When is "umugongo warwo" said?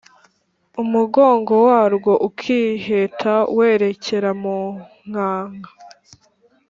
0.81-2.13